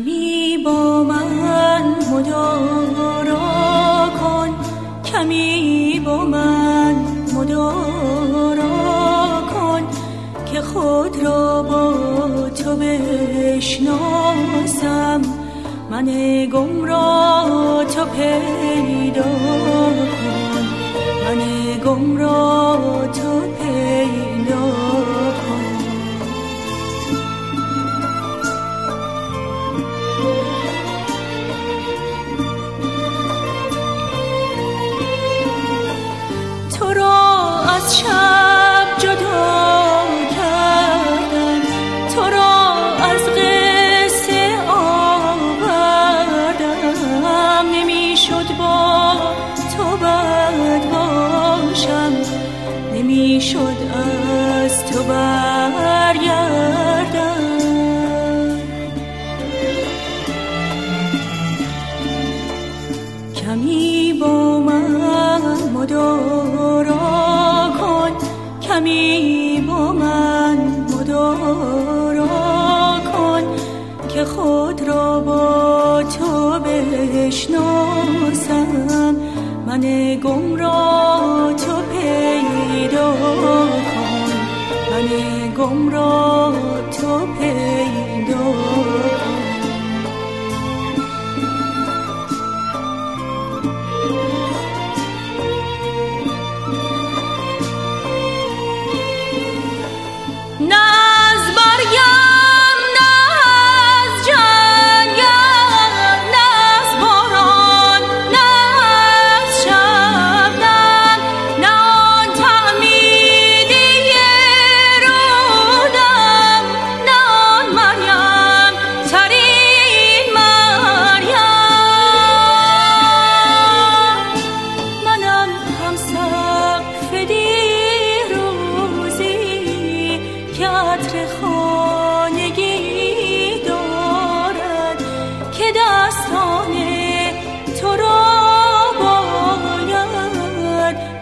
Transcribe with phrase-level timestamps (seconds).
[0.00, 3.38] کمی با من مدارا
[4.20, 4.48] کن.
[5.04, 6.94] کمی با من
[7.34, 8.62] مدارا
[9.52, 9.82] کن
[10.52, 11.94] که خود را با
[12.50, 14.00] تو بشناسم.
[15.90, 16.04] من
[16.52, 20.66] گم را تو پیدا کن.
[21.24, 21.40] من
[21.84, 22.78] گم را
[23.12, 24.29] تو پیدا
[37.90, 38.39] 唱。
[68.80, 70.58] کمی با من
[70.94, 72.26] مدارا
[73.12, 73.42] کن
[74.08, 76.60] که خود را با تو
[77.14, 78.66] بشناسم.
[79.66, 79.80] من
[80.14, 83.12] گم را تو پیدا
[83.94, 84.30] کن.
[84.90, 85.08] من
[85.58, 86.52] گم را
[87.00, 88.44] تو پیدا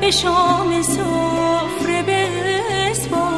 [0.09, 3.29] به شام سفره بسپارم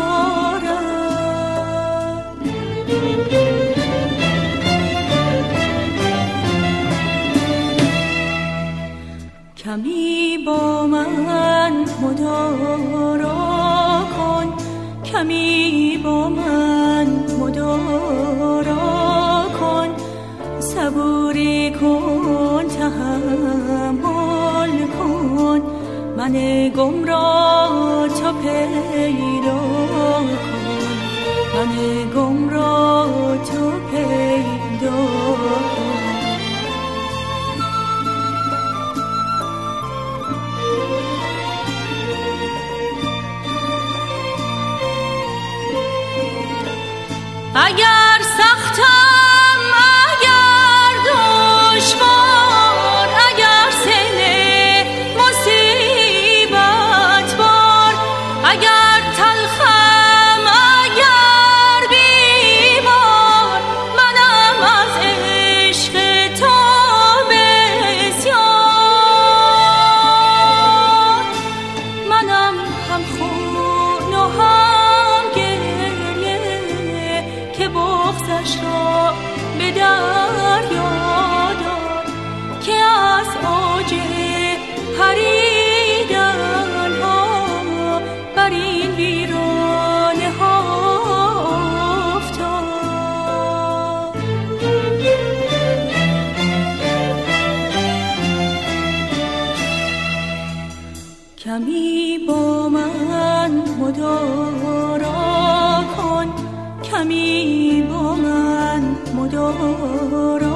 [9.57, 13.00] کمی با من مدارا
[26.21, 29.59] من گم را تو پیدا
[29.97, 30.29] کن
[31.55, 31.73] من
[32.15, 35.80] گم را تو پیدا کن
[101.45, 103.51] کمی با من
[103.81, 105.09] مدارا
[105.97, 106.27] کن.
[106.83, 108.83] کمی با من
[109.17, 110.49] مدارا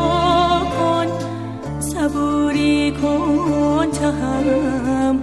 [0.79, 1.07] کن.
[1.81, 5.23] صبوری کن تحمل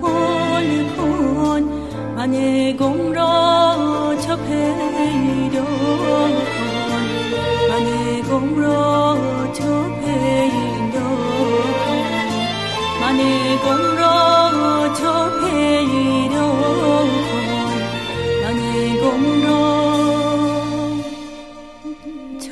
[0.97, 1.63] کن.
[2.17, 2.31] من
[2.71, 3.75] گم را
[4.27, 5.65] تو پیدا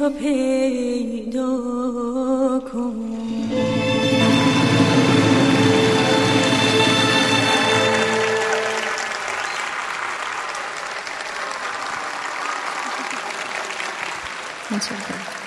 [0.07, 1.49] پیدا
[2.59, 2.95] کن
[14.71, 15.38] متشکرم